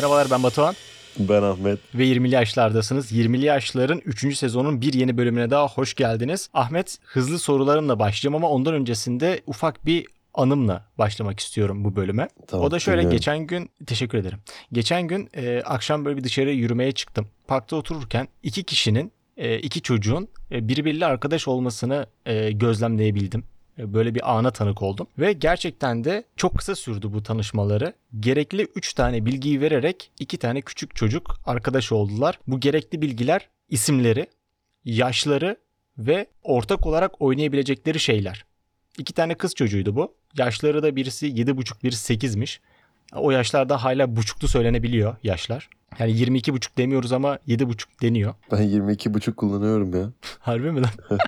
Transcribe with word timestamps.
Merhabalar 0.00 0.30
ben 0.30 0.42
Batuhan 0.42 0.74
Ben 1.18 1.42
Ahmet. 1.42 1.78
ve 1.94 2.04
20'li 2.06 2.34
yaşlardasınız. 2.34 3.12
20'li 3.12 3.44
yaşların 3.44 4.00
3. 4.04 4.36
sezonun 4.36 4.80
bir 4.80 4.92
yeni 4.92 5.16
bölümüne 5.18 5.50
daha 5.50 5.68
hoş 5.68 5.94
geldiniz. 5.94 6.48
Ahmet 6.54 6.98
hızlı 7.04 7.38
sorularımla 7.38 7.98
başlayacağım 7.98 8.34
ama 8.34 8.50
ondan 8.50 8.74
öncesinde 8.74 9.40
ufak 9.46 9.86
bir 9.86 10.06
anımla 10.34 10.84
başlamak 10.98 11.40
istiyorum 11.40 11.84
bu 11.84 11.96
bölüme. 11.96 12.28
Tamam, 12.46 12.66
o 12.66 12.70
da 12.70 12.78
şöyle 12.78 12.96
dinliyorum. 12.98 13.16
geçen 13.16 13.38
gün 13.38 13.70
teşekkür 13.86 14.18
ederim. 14.18 14.38
Geçen 14.72 15.02
gün 15.02 15.28
e, 15.34 15.62
akşam 15.64 16.04
böyle 16.04 16.16
bir 16.16 16.24
dışarı 16.24 16.50
yürümeye 16.50 16.92
çıktım. 16.92 17.28
Parkta 17.46 17.76
otururken 17.76 18.28
iki 18.42 18.62
kişinin 18.62 19.12
e, 19.36 19.58
iki 19.58 19.82
çocuğun 19.82 20.28
e, 20.52 20.68
birbiriyle 20.68 21.06
arkadaş 21.06 21.48
olmasını 21.48 22.06
e, 22.26 22.50
gözlemleyebildim. 22.52 23.44
E, 23.78 23.94
Böyle 23.94 24.14
bir 24.14 24.36
ana 24.38 24.50
tanık 24.50 24.82
oldum. 24.82 25.06
Ve 25.18 25.32
gerçekten 25.32 26.04
de 26.04 26.24
çok 26.36 26.58
kısa 26.58 26.74
sürdü 26.74 27.12
bu 27.12 27.22
tanışmaları. 27.22 27.94
Gerekli 28.20 28.62
3 28.74 28.94
tane 28.94 29.26
bilgiyi 29.26 29.60
vererek 29.60 30.10
iki 30.20 30.36
tane 30.38 30.60
küçük 30.60 30.96
çocuk 30.96 31.36
arkadaş 31.46 31.92
oldular. 31.92 32.38
Bu 32.46 32.60
gerekli 32.60 33.02
bilgiler 33.02 33.48
isimleri, 33.68 34.26
yaşları 34.84 35.56
ve 35.98 36.26
ortak 36.42 36.86
olarak 36.86 37.20
oynayabilecekleri 37.22 38.00
şeyler. 38.00 38.44
İki 38.98 39.12
tane 39.12 39.34
kız 39.34 39.54
çocuğuydu 39.54 39.96
bu. 39.96 40.14
Yaşları 40.36 40.82
da 40.82 40.96
birisi 40.96 41.26
7,5 41.26 41.82
birisi 41.82 42.14
8'miş. 42.14 42.58
O 43.14 43.30
yaşlarda 43.30 43.84
hala 43.84 44.16
buçuklu 44.16 44.48
söylenebiliyor 44.48 45.16
yaşlar. 45.22 45.68
Yani 45.98 46.12
22 46.12 46.52
buçuk 46.52 46.78
demiyoruz 46.78 47.12
ama 47.12 47.38
7 47.46 47.68
buçuk 47.68 48.02
deniyor. 48.02 48.34
Ben 48.52 48.58
22,5 48.58 49.32
kullanıyorum 49.34 49.94
ya. 50.00 50.10
Harbi 50.38 50.70
mi 50.72 50.80
lan? 50.82 50.90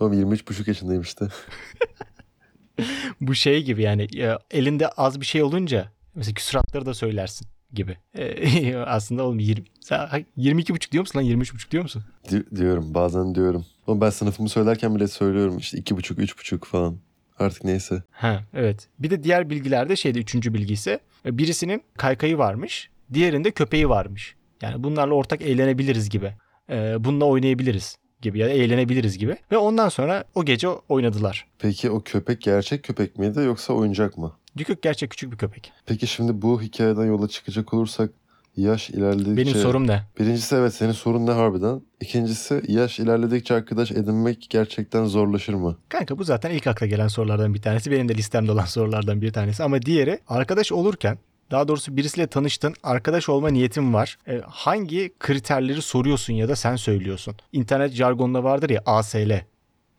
Ama 0.00 0.14
23,5 0.14 0.68
yaşındayım 0.68 1.02
işte. 1.02 1.28
Bu 3.20 3.34
şey 3.34 3.62
gibi 3.64 3.82
yani 3.82 4.06
ya, 4.12 4.38
elinde 4.50 4.88
az 4.88 5.20
bir 5.20 5.26
şey 5.26 5.42
olunca 5.42 5.92
mesela 6.14 6.34
küsuratları 6.34 6.86
da 6.86 6.94
söylersin 6.94 7.48
gibi. 7.72 7.96
Ee, 8.18 8.76
aslında 8.86 9.24
oğlum 9.24 9.38
20, 9.38 9.64
sen 9.80 10.24
22 10.36 10.74
buçuk 10.74 10.92
diyor 10.92 11.02
musun 11.02 11.18
lan 11.18 11.24
23 11.24 11.54
buçuk 11.54 11.70
diyor 11.70 11.82
musun? 11.82 12.04
Di- 12.30 12.56
diyorum 12.56 12.94
bazen 12.94 13.34
diyorum. 13.34 13.66
Ama 13.86 14.00
ben 14.00 14.10
sınıfımı 14.10 14.48
söylerken 14.48 14.94
bile 14.94 15.08
söylüyorum 15.08 15.58
işte 15.58 15.78
2,5 15.78 16.14
3,5 16.14 16.64
falan. 16.64 16.96
Artık 17.38 17.64
neyse. 17.64 18.02
Ha 18.10 18.42
evet. 18.54 18.88
Bir 18.98 19.10
de 19.10 19.22
diğer 19.22 19.50
bilgilerde 19.50 19.96
şeyde 19.96 20.18
üçüncü 20.18 20.54
bilgi 20.54 20.74
ise 20.74 21.00
e, 21.26 21.38
birisinin 21.38 21.82
kaykayı 21.96 22.38
varmış, 22.38 22.90
diğerinde 23.14 23.50
köpeği 23.50 23.88
varmış. 23.88 24.34
Yani 24.62 24.84
bunlarla 24.84 25.14
ortak 25.14 25.42
eğlenebiliriz 25.42 26.10
gibi. 26.10 26.34
Ee, 26.70 27.04
bununla 27.04 27.24
oynayabiliriz 27.24 27.96
gibi 28.22 28.38
ya 28.38 28.46
da 28.46 28.50
eğlenebiliriz 28.50 29.18
gibi. 29.18 29.36
Ve 29.52 29.56
ondan 29.58 29.88
sonra 29.88 30.24
o 30.34 30.44
gece 30.44 30.68
oynadılar. 30.68 31.46
Peki 31.58 31.90
o 31.90 32.00
köpek 32.00 32.40
gerçek 32.40 32.82
köpek 32.82 33.18
miydi 33.18 33.40
yoksa 33.40 33.72
oyuncak 33.72 34.18
mı? 34.18 34.32
Dükük 34.56 34.82
gerçek 34.82 35.10
küçük 35.10 35.32
bir 35.32 35.36
köpek. 35.38 35.72
Peki 35.86 36.06
şimdi 36.06 36.42
bu 36.42 36.62
hikayeden 36.62 37.04
yola 37.06 37.28
çıkacak 37.28 37.74
olursak 37.74 38.10
yaş 38.56 38.90
ilerledikçe... 38.90 39.36
Benim 39.36 39.54
sorum 39.54 39.86
ne? 39.86 40.02
Birincisi 40.18 40.54
evet 40.54 40.74
senin 40.74 40.92
sorun 40.92 41.26
ne 41.26 41.30
harbiden? 41.30 41.82
İkincisi 42.00 42.62
yaş 42.68 42.98
ilerledikçe 42.98 43.54
arkadaş 43.54 43.90
edinmek 43.92 44.46
gerçekten 44.50 45.04
zorlaşır 45.04 45.54
mı? 45.54 45.76
Kanka 45.88 46.18
bu 46.18 46.24
zaten 46.24 46.50
ilk 46.50 46.66
akla 46.66 46.86
gelen 46.86 47.08
sorulardan 47.08 47.54
bir 47.54 47.62
tanesi. 47.62 47.90
Benim 47.90 48.08
de 48.08 48.14
listemde 48.14 48.52
olan 48.52 48.64
sorulardan 48.66 49.22
bir 49.22 49.32
tanesi. 49.32 49.62
Ama 49.62 49.82
diğeri 49.82 50.18
arkadaş 50.28 50.72
olurken 50.72 51.18
daha 51.52 51.68
doğrusu 51.68 51.96
birisiyle 51.96 52.26
tanıştın, 52.26 52.74
arkadaş 52.82 53.28
olma 53.28 53.48
niyetin 53.48 53.94
var. 53.94 54.18
E, 54.28 54.40
hangi 54.46 55.12
kriterleri 55.18 55.82
soruyorsun 55.82 56.34
ya 56.34 56.48
da 56.48 56.56
sen 56.56 56.76
söylüyorsun? 56.76 57.36
İnternet 57.52 57.92
jargonda 57.92 58.44
vardır 58.44 58.70
ya 58.70 58.82
ASL. 58.86 59.30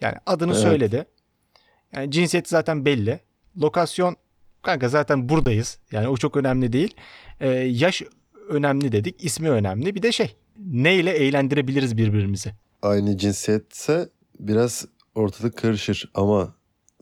Yani 0.02 0.16
adını 0.26 0.52
Evet. 0.52 0.62
söyledi. 0.62 1.06
Yani 1.96 2.12
cinsiyeti 2.12 2.50
zaten 2.50 2.86
belli. 2.86 3.20
Lokasyon 3.62 4.16
kanka 4.62 4.90
zaten 4.90 5.30
buradayız. 5.30 5.80
Yani 5.92 6.08
o 6.08 6.18
çok 6.18 6.38
önemli 6.38 6.74
değil. 6.74 6.96
E, 7.40 7.50
yaş 7.50 8.02
önemli 8.50 8.92
dedik, 8.92 9.24
ismi 9.24 9.50
önemli. 9.50 9.96
Bir 9.96 10.02
de 10.02 10.12
şey 10.12 10.36
neyle 10.58 11.12
eğlendirebiliriz 11.12 11.98
birbirimizi? 11.98 12.52
Aynı 12.82 13.18
cinsiyetse 13.18 14.10
biraz 14.40 14.86
ortalık 15.16 15.58
karışır 15.58 16.12
ama 16.14 16.56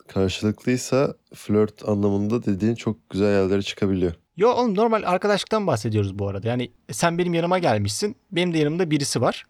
karşılıklıysa 0.08 1.16
flört 1.36 1.90
anlamında 1.90 2.46
dediğin 2.46 2.76
çok 2.76 3.10
güzel 3.10 3.42
yerlere 3.42 3.62
çıkabiliyor. 3.62 4.14
Yo 4.38 4.50
oğlum 4.50 4.76
normal 4.76 5.04
arkadaşlıktan 5.06 5.68
bahsediyoruz 5.68 6.20
bu 6.20 6.28
arada. 6.28 6.48
Yani 6.48 6.72
sen 6.92 7.18
benim 7.18 7.34
yanıma 7.34 7.60
gelmişsin. 7.60 8.16
Benim 8.32 8.54
de 8.54 8.58
yanımda 8.58 8.92
birisi 8.92 9.22
var. 9.22 9.46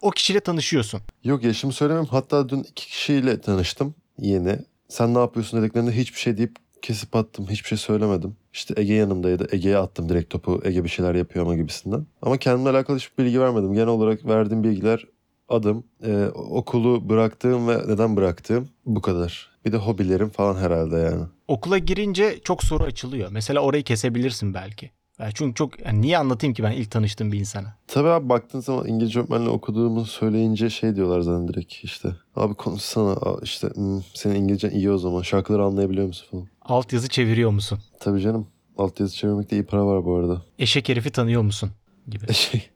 O 0.00 0.10
kişiyle 0.10 0.40
tanışıyorsun. 0.40 1.00
Yok 1.24 1.44
yaşımı 1.44 1.72
söylemem. 1.72 2.04
Hatta 2.04 2.48
dün 2.48 2.60
iki 2.62 2.86
kişiyle 2.86 3.40
tanıştım 3.40 3.94
yeni. 4.18 4.58
Sen 4.88 5.14
ne 5.14 5.18
yapıyorsun 5.18 5.62
dediklerinde 5.62 5.92
hiçbir 5.96 6.18
şey 6.18 6.36
deyip 6.36 6.56
kesip 6.82 7.16
attım. 7.16 7.46
Hiçbir 7.50 7.68
şey 7.68 7.78
söylemedim. 7.78 8.36
İşte 8.52 8.74
Ege 8.76 8.94
yanımdaydı. 8.94 9.48
Ege'ye 9.52 9.78
attım 9.78 10.08
direkt 10.08 10.30
topu. 10.30 10.60
Ege 10.64 10.84
bir 10.84 10.88
şeyler 10.88 11.14
yapıyor 11.14 11.46
ama 11.46 11.56
gibisinden. 11.56 12.06
Ama 12.22 12.36
kendimle 12.38 12.70
alakalı 12.70 12.96
hiçbir 12.96 13.24
bilgi 13.24 13.40
vermedim. 13.40 13.72
Genel 13.74 13.86
olarak 13.86 14.26
verdiğim 14.26 14.64
bilgiler 14.64 15.06
adım, 15.48 15.84
e, 16.06 16.26
okulu 16.34 17.08
bıraktığım 17.08 17.68
ve 17.68 17.78
neden 17.88 18.16
bıraktığım 18.16 18.68
bu 18.86 19.02
kadar. 19.02 19.50
Bir 19.64 19.72
de 19.72 19.76
hobilerim 19.76 20.28
falan 20.28 20.56
herhalde 20.56 20.96
yani. 20.96 21.24
Okula 21.48 21.78
girince 21.78 22.38
çok 22.44 22.64
soru 22.64 22.84
açılıyor. 22.84 23.28
Mesela 23.32 23.60
orayı 23.60 23.82
kesebilirsin 23.82 24.54
belki. 24.54 24.90
Yani 25.18 25.30
çünkü 25.34 25.54
çok 25.54 25.86
yani 25.86 26.02
niye 26.02 26.18
anlatayım 26.18 26.54
ki 26.54 26.62
ben 26.62 26.72
ilk 26.72 26.90
tanıştığım 26.90 27.32
bir 27.32 27.38
insana? 27.38 27.76
Tabii 27.86 28.08
abi 28.08 28.28
baktığın 28.28 28.60
zaman 28.60 28.88
İngilizce 28.88 29.20
öğretmenle 29.20 29.48
okuduğumu 29.48 30.04
söyleyince 30.04 30.70
şey 30.70 30.96
diyorlar 30.96 31.20
zaten 31.20 31.48
direkt 31.48 31.72
işte. 31.72 32.08
Abi 32.36 32.54
konuşsana 32.54 33.16
işte 33.42 33.68
hmm, 33.74 34.02
senin 34.14 34.34
İngilizcen 34.34 34.70
iyi 34.70 34.90
o 34.90 34.98
zaman 34.98 35.22
şarkıları 35.22 35.64
anlayabiliyor 35.64 36.06
musun 36.06 36.26
falan. 36.30 36.46
Altyazı 36.62 37.08
çeviriyor 37.08 37.50
musun? 37.50 37.78
Tabii 38.00 38.20
canım. 38.20 38.46
Altyazı 38.78 39.16
çevirmekte 39.16 39.56
iyi 39.56 39.62
para 39.66 39.86
var 39.86 40.04
bu 40.04 40.14
arada. 40.14 40.42
Eşek 40.58 40.88
herifi 40.88 41.10
tanıyor 41.10 41.42
musun? 41.42 41.70
Gibi. 42.08 42.24
Eşek. 42.28 42.70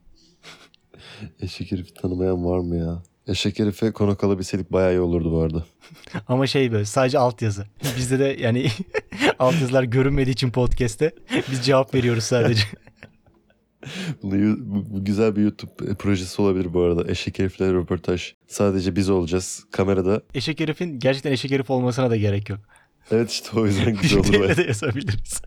Eşek 1.41 1.73
herifi 1.73 1.95
tanımayan 1.95 2.45
var 2.45 2.59
mı 2.59 2.77
ya? 2.77 3.03
Eşek 3.31 3.59
herife 3.59 3.93
konuk 3.93 4.25
alabilseydik 4.25 4.73
bayağı 4.73 4.93
iyi 4.93 5.01
olurdu 5.01 5.33
bu 5.33 5.41
arada. 5.41 5.65
Ama 6.29 6.47
şey 6.47 6.73
böyle 6.73 6.85
sadece 6.85 7.19
altyazı. 7.19 7.67
Bizde 7.97 8.19
de 8.19 8.37
yani 8.41 8.67
altyazılar 9.39 9.83
görünmediği 9.83 10.33
için 10.35 10.51
podcast'te 10.51 11.13
biz 11.51 11.65
cevap 11.67 11.95
veriyoruz 11.95 12.25
sadece. 12.25 12.63
Bunu, 14.23 14.57
bu, 14.61 15.05
güzel 15.05 15.37
bir 15.37 15.43
YouTube 15.43 15.95
projesi 15.95 16.43
olabilir 16.43 16.75
bu 16.75 16.81
arada. 16.83 17.11
Eşek 17.11 17.39
herifle 17.39 17.73
röportaj. 17.73 18.35
Sadece 18.47 18.97
biz 18.97 19.11
olacağız 19.11 19.65
kamerada. 19.71 20.23
eşek 20.35 20.61
herifin 20.61 20.99
gerçekten 20.99 21.33
eşek 21.33 21.51
herif 21.51 21.71
olmasına 21.71 22.11
da 22.11 22.17
gerek 22.17 22.49
yok. 22.49 22.61
Evet 23.11 23.31
işte 23.31 23.61
o 23.61 23.67
yüzden 23.67 23.97
güzel 23.97 24.19
olur. 24.19 24.29
Biriyle 24.29 24.45
baya. 24.45 24.57
de 24.57 24.63
yazabiliriz. 24.63 25.43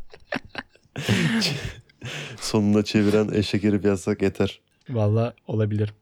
Sonuna 2.42 2.84
çeviren 2.84 3.30
eşek 3.34 3.64
herif 3.64 3.86
yazsak 3.86 4.22
yeter. 4.22 4.62
Vallahi 4.90 5.34
olabilir. 5.48 5.94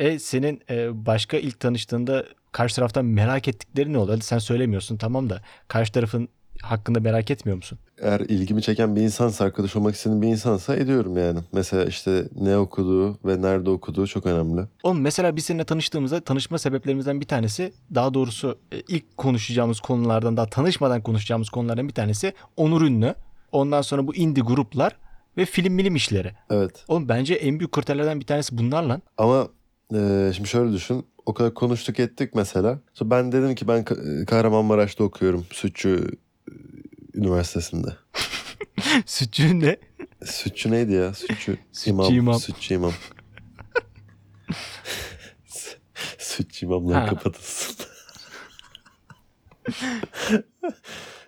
E 0.00 0.18
senin 0.18 0.60
e, 0.70 1.06
başka 1.06 1.36
ilk 1.36 1.60
tanıştığında 1.60 2.24
karşı 2.52 2.76
taraftan 2.76 3.04
merak 3.04 3.48
ettikleri 3.48 3.92
ne 3.92 3.98
oldu? 3.98 4.12
Hadi 4.12 4.24
sen 4.24 4.38
söylemiyorsun 4.38 4.96
tamam 4.96 5.30
da 5.30 5.42
karşı 5.68 5.92
tarafın 5.92 6.28
hakkında 6.62 7.00
merak 7.00 7.30
etmiyor 7.30 7.56
musun? 7.56 7.78
Eğer 7.98 8.20
ilgimi 8.20 8.62
çeken 8.62 8.96
bir 8.96 9.00
insansa, 9.00 9.44
arkadaş 9.44 9.76
olmak 9.76 9.94
istediğim 9.94 10.22
bir 10.22 10.28
insansa 10.28 10.76
ediyorum 10.76 11.16
yani. 11.16 11.38
Mesela 11.52 11.84
işte 11.84 12.28
ne 12.40 12.56
okuduğu 12.56 13.18
ve 13.24 13.42
nerede 13.42 13.70
okuduğu 13.70 14.06
çok 14.06 14.26
önemli. 14.26 14.60
Oğlum 14.82 15.00
mesela 15.00 15.36
biz 15.36 15.44
seninle 15.44 15.64
tanıştığımızda 15.64 16.20
tanışma 16.20 16.58
sebeplerimizden 16.58 17.20
bir 17.20 17.26
tanesi 17.26 17.72
daha 17.94 18.14
doğrusu 18.14 18.58
e, 18.72 18.80
ilk 18.88 19.16
konuşacağımız 19.16 19.80
konulardan 19.80 20.36
daha 20.36 20.46
tanışmadan 20.46 21.02
konuşacağımız 21.02 21.48
konulardan 21.48 21.88
bir 21.88 21.94
tanesi 21.94 22.32
Onur 22.56 22.82
Ünlü. 22.82 23.14
Ondan 23.52 23.82
sonra 23.82 24.06
bu 24.06 24.14
indie 24.14 24.44
gruplar 24.44 24.96
ve 25.36 25.44
film 25.44 25.74
milim 25.74 25.96
işleri. 25.96 26.32
Evet. 26.50 26.84
Oğlum 26.88 27.08
bence 27.08 27.34
en 27.34 27.58
büyük 27.58 27.72
kriterlerden 27.72 28.20
bir 28.20 28.26
tanesi 28.26 28.58
bunlar 28.58 28.82
lan. 28.82 29.02
Ama 29.18 29.48
e, 29.94 30.32
şimdi 30.34 30.48
şöyle 30.48 30.72
düşün. 30.72 31.06
O 31.26 31.34
kadar 31.34 31.54
konuştuk 31.54 32.00
ettik 32.00 32.34
mesela. 32.34 32.78
Sonra 32.94 33.10
ben 33.10 33.32
dedim 33.32 33.54
ki 33.54 33.68
ben 33.68 33.82
Ka- 33.84 34.26
Kahramanmaraş'ta 34.26 35.04
okuyorum. 35.04 35.46
Sütçü 35.52 36.06
e, 36.48 36.52
Üniversitesi'nde. 37.14 37.96
Sütçüğün 39.06 39.60
de 39.60 39.80
Sütçü 40.24 40.70
neydi 40.70 40.92
ya? 40.92 41.14
Sütçü, 41.14 41.58
Sütçü 41.72 41.90
imam. 41.90 42.14
imam. 42.14 42.40
Sütçü 42.40 42.74
imam. 42.74 42.92
Sütçü 46.18 46.66
imamlar 46.66 47.06
kapatılsın. 47.06 47.76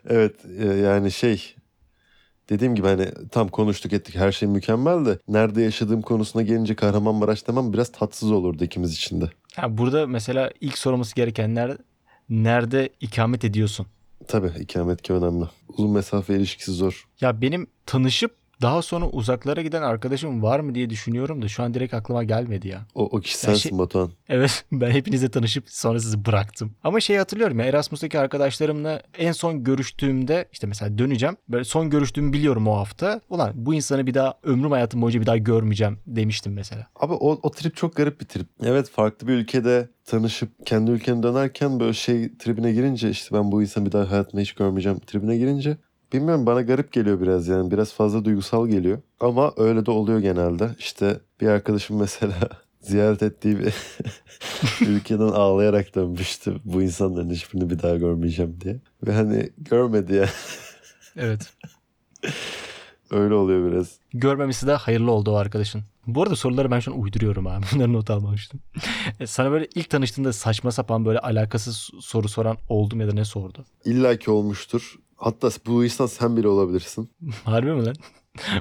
evet 0.09 0.35
e, 0.59 0.65
yani 0.65 1.13
şey 1.13 1.57
dediğim 2.53 2.75
gibi 2.75 2.87
hani 2.87 3.09
tam 3.31 3.49
konuştuk 3.49 3.93
ettik 3.93 4.15
her 4.17 4.33
şey 4.33 4.49
mükemmel 4.49 5.07
de 5.07 5.19
nerede 5.29 5.63
yaşadığım 5.63 6.03
konusuna 6.03 6.43
gelince 6.43 6.75
Kahramanmaraş 6.75 7.49
demem 7.49 7.73
biraz 7.73 7.93
tatsız 7.93 8.31
olurdu 8.31 8.65
ikimiz 8.65 8.93
için 8.93 9.21
de. 9.21 9.31
Ha, 9.57 9.79
burada 9.79 10.07
mesela 10.07 10.51
ilk 10.61 10.79
sorulması 10.79 11.15
gerekenler 11.15 11.77
nerede 12.29 12.89
ikamet 13.01 13.45
ediyorsun? 13.45 13.87
Tabii 14.29 14.51
ikametgah 14.61 15.15
önemli. 15.15 15.45
Uzun 15.69 15.91
mesafe 15.91 16.37
ilişkisi 16.37 16.73
zor. 16.73 17.09
Ya 17.21 17.41
benim 17.41 17.67
tanışıp 17.87 18.42
Daha 18.63 18.83
sonra 18.83 19.09
uzaklara 19.09 19.63
giden 19.63 19.83
arkadaşım 19.83 20.43
var 20.43 20.61
mı 20.61 20.75
diye 20.75 20.91
düşünüyorum 20.91 21.43
da 21.43 21.49
şu 21.49 21.63
an 21.63 21.75
direkt 21.75 21.95
aklıma 21.95 22.25
gelmedi 22.25 22.69
ya. 22.69 22.87
O, 22.95 23.05
o 23.05 23.21
kişi 23.21 23.39
sensin 23.39 23.71
şey- 23.71 23.79
Batuhan. 23.79 24.11
Evet 24.29 24.65
ben 24.73 24.91
hepinizle 24.91 25.29
tanışıp 25.29 25.71
sonra 25.71 26.01
sizi 26.01 26.25
bıraktım. 26.25 26.75
Ama 26.85 27.01
şeyi 27.01 27.19
hatırlıyorum 27.19 27.59
ya 27.59 27.67
Erasmus'taki 27.67 28.19
arkadaşlarımla 28.19 29.03
en 29.19 29.33
son 29.33 29.65
görüştüğümde 29.65 30.49
işte 30.53 30.67
mesela 30.67 30.99
döneceğim. 30.99 31.37
Böyle 31.49 31.65
son 31.65 31.91
görüştüğümü 31.91 32.33
biliyorum 32.33 32.69
o 32.69 32.77
hafta. 32.77 33.21
Ulan 33.31 33.53
bu 33.55 33.75
insanı 33.75 34.07
bir 34.07 34.15
daha 34.15 34.35
ömrüm 34.43 34.71
hayatım 34.71 35.03
boyunca 35.03 35.21
bir 35.21 35.27
daha 35.27 35.37
görmeyeceğim 35.37 35.99
demiştim 36.07 36.53
mesela. 36.53 36.87
Abi 36.97 37.13
o, 37.13 37.39
o 37.43 37.51
trip 37.51 37.77
çok 37.77 37.97
garip 37.97 38.21
bir 38.21 38.27
trip. 38.27 38.47
Evet 38.63 38.91
farklı 38.91 39.29
bir 39.29 39.33
ülkede 39.33 39.89
tanışıp 40.05 40.67
kendi 40.67 40.91
ülkene 40.91 41.23
dönerken 41.23 41.81
böyle 41.81 41.93
şey 41.93 42.37
tribine 42.37 42.73
girince 42.73 43.11
işte 43.11 43.37
ben 43.37 43.53
bu 43.53 43.63
insanı 43.63 43.87
bir 43.87 43.93
daha 43.93 44.11
hayatımda 44.11 44.43
hiç 44.43 44.53
görmeyeceğim 44.53 44.99
tribine 44.99 45.37
girince 45.37 45.77
bilmiyorum 46.13 46.47
bana 46.47 46.63
garip 46.63 46.93
geliyor 46.93 47.21
biraz 47.21 47.49
yani 47.49 47.71
biraz 47.71 47.93
fazla 47.95 48.25
duygusal 48.25 48.69
geliyor. 48.69 48.99
Ama 49.21 49.53
öyle 49.57 49.87
de 49.87 49.91
oluyor 49.91 50.19
genelde. 50.19 50.71
İşte 50.79 51.21
bir 51.41 51.47
arkadaşım 51.49 51.99
mesela 52.01 52.35
ziyaret 52.81 53.23
ettiği 53.23 53.59
bir 53.59 53.75
ülkeden 54.89 55.29
ağlayarak 55.29 55.95
dönmüştü. 55.95 56.57
Bu 56.65 56.83
insanların 56.83 57.31
hiçbirini 57.31 57.71
bir 57.71 57.83
daha 57.83 57.97
görmeyeceğim 57.97 58.61
diye. 58.61 58.81
Ve 59.07 59.13
hani 59.13 59.51
görmedi 59.59 60.15
ya. 60.15 60.29
Evet. 61.17 61.53
öyle 63.11 63.35
oluyor 63.35 63.73
biraz. 63.73 63.99
Görmemesi 64.15 64.67
de 64.67 64.73
hayırlı 64.75 65.11
oldu 65.11 65.31
o 65.31 65.35
arkadaşın. 65.35 65.83
Bu 66.07 66.23
arada 66.23 66.37
soruları 66.37 66.71
ben 66.71 66.81
şu 66.81 66.93
an 66.95 67.01
uyduruyorum 67.01 67.47
abi. 67.47 67.65
Bunları 67.75 67.93
not 67.93 68.11
almamıştım. 68.11 68.61
E, 69.21 69.27
Sana 69.27 69.51
böyle 69.51 69.69
ilk 69.75 69.91
tanıştığında 69.91 70.33
saçma 70.33 70.73
sapan 70.73 71.05
böyle 71.05 71.19
alakasız 71.19 71.91
soru 72.01 72.29
soran 72.29 72.57
oldu 72.69 72.97
mu 72.97 73.03
ya 73.03 73.09
da 73.09 73.13
ne 73.13 73.25
sordu? 73.25 73.65
İlla 73.85 74.17
ki 74.17 74.31
olmuştur. 74.31 74.95
Hatta 75.23 75.49
bu 75.67 75.85
insan 75.85 76.07
sen 76.07 76.37
bile 76.37 76.49
olabilirsin. 76.49 77.11
Harbi 77.45 77.73
mi 77.73 77.85
lan? 77.87 77.95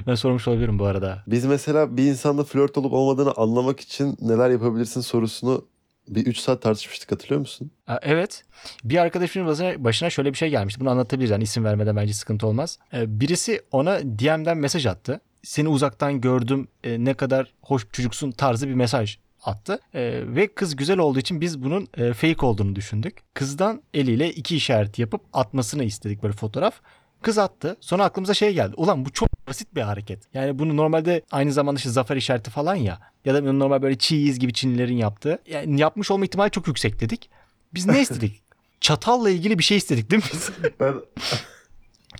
ben 0.06 0.14
sormuş 0.14 0.48
olabilirim 0.48 0.78
bu 0.78 0.84
arada. 0.84 1.22
Biz 1.26 1.44
mesela 1.44 1.96
bir 1.96 2.04
insanla 2.04 2.44
flört 2.44 2.78
olup 2.78 2.92
olmadığını 2.92 3.32
anlamak 3.36 3.80
için 3.80 4.16
neler 4.20 4.50
yapabilirsin 4.50 5.00
sorusunu 5.00 5.64
bir 6.08 6.26
3 6.26 6.38
saat 6.38 6.62
tartışmıştık 6.62 7.12
hatırlıyor 7.12 7.40
musun? 7.40 7.70
Evet. 8.02 8.44
Bir 8.84 8.96
arkadaşımın 8.98 9.48
başına, 9.48 9.84
başına 9.84 10.10
şöyle 10.10 10.32
bir 10.32 10.38
şey 10.38 10.50
gelmişti. 10.50 10.80
Bunu 10.80 10.90
anlatabiliriz. 10.90 11.30
Yani 11.30 11.44
isim 11.44 11.64
vermeden 11.64 11.96
bence 11.96 12.12
sıkıntı 12.12 12.46
olmaz. 12.46 12.78
Ee, 12.94 13.20
Birisi 13.20 13.62
ona 13.72 13.98
DM'den 14.02 14.58
mesaj 14.58 14.86
attı. 14.86 15.20
Seni 15.42 15.68
uzaktan 15.68 16.20
gördüm. 16.20 16.68
e, 16.84 17.04
Ne 17.04 17.14
kadar 17.14 17.52
hoş 17.62 17.86
bir 17.86 17.92
çocuksun 17.92 18.30
tarzı 18.30 18.68
bir 18.68 18.74
mesaj 18.74 19.18
attı. 19.42 19.80
Ee, 19.94 20.22
ve 20.26 20.54
kız 20.54 20.76
güzel 20.76 20.98
olduğu 20.98 21.18
için 21.18 21.40
biz 21.40 21.62
bunun 21.62 21.88
e, 21.96 22.12
fake 22.12 22.46
olduğunu 22.46 22.76
düşündük. 22.76 23.22
Kızdan 23.34 23.82
eliyle 23.94 24.30
iki 24.32 24.56
işaret 24.56 24.98
yapıp 24.98 25.20
atmasını 25.32 25.84
istedik 25.84 26.22
böyle 26.22 26.32
fotoğraf. 26.32 26.74
Kız 27.22 27.38
attı. 27.38 27.76
Sonra 27.80 28.04
aklımıza 28.04 28.34
şey 28.34 28.54
geldi. 28.54 28.74
Ulan 28.76 29.04
bu 29.04 29.12
çok 29.12 29.46
basit 29.48 29.74
bir 29.74 29.80
hareket. 29.80 30.34
Yani 30.34 30.58
bunu 30.58 30.76
normalde 30.76 31.22
aynı 31.30 31.52
zamanda 31.52 31.78
işte 31.78 31.90
zafer 31.90 32.16
işareti 32.16 32.50
falan 32.50 32.74
ya. 32.74 33.00
Ya 33.24 33.34
da 33.34 33.52
normal 33.52 33.82
böyle 33.82 33.98
cheese 33.98 34.38
gibi 34.38 34.52
Çinlilerin 34.52 34.96
yaptığı. 34.96 35.38
Yani 35.50 35.80
yapmış 35.80 36.10
olma 36.10 36.24
ihtimali 36.24 36.50
çok 36.50 36.66
yüksek 36.68 37.00
dedik. 37.00 37.30
Biz 37.74 37.86
ne 37.86 38.00
istedik? 38.02 38.42
Çatalla 38.80 39.30
ilgili 39.30 39.58
bir 39.58 39.64
şey 39.64 39.76
istedik 39.76 40.10
değil 40.10 40.22
mi 40.22 40.28
biz? 40.32 40.50
Ben 40.80 40.94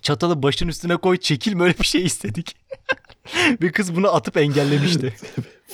Çatalı 0.02 0.42
başın 0.42 0.68
üstüne 0.68 0.96
koy 0.96 1.16
çekil 1.16 1.58
böyle 1.58 1.78
bir 1.78 1.84
şey 1.84 2.04
istedik. 2.04 2.56
Ve 3.62 3.72
kız 3.72 3.96
bunu 3.96 4.14
atıp 4.14 4.36
engellemişti. 4.36 5.14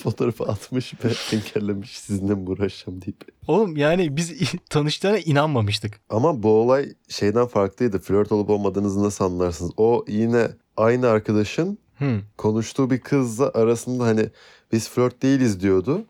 Fotoğrafı 0.02 0.44
atmış 0.44 0.94
ve 1.04 1.36
engellemiş 1.36 1.98
sizinle 1.98 2.34
mi 2.34 2.50
uğraşacağım 2.50 3.02
deyip. 3.02 3.24
Oğlum 3.48 3.76
yani 3.76 4.16
biz 4.16 4.32
tanıştığına 4.70 5.18
inanmamıştık. 5.18 6.00
Ama 6.10 6.42
bu 6.42 6.48
olay 6.50 6.88
şeyden 7.08 7.46
farklıydı. 7.46 7.98
Flört 7.98 8.32
olup 8.32 8.50
olmadığınızı 8.50 9.02
nasıl 9.02 9.24
anlarsınız? 9.24 9.72
O 9.76 10.04
yine 10.08 10.48
aynı 10.76 11.08
arkadaşın 11.08 11.78
Hmm. 11.98 12.20
konuştuğu 12.36 12.90
bir 12.90 13.00
kızla 13.00 13.50
arasında 13.54 14.04
hani 14.04 14.26
biz 14.72 14.88
flört 14.90 15.22
değiliz 15.22 15.60
diyordu. 15.60 16.04